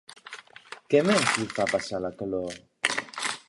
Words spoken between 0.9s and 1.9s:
Què més li fa